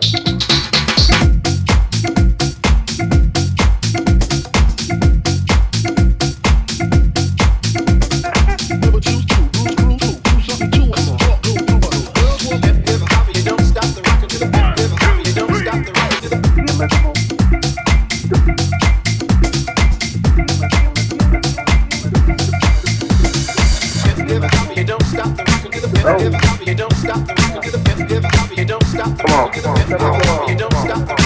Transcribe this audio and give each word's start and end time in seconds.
the 0.00 0.39
on, 29.40 29.52
shut 29.56 29.88
the 29.88 30.54
door. 31.06 31.19